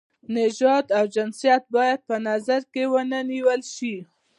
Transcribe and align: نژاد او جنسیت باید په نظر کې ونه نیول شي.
نژاد 0.37 0.85
او 0.97 1.05
جنسیت 1.15 1.63
باید 1.75 1.99
په 2.09 2.15
نظر 2.27 2.61
کې 2.73 2.83
ونه 2.93 3.19
نیول 3.31 3.61
شي. 3.75 3.95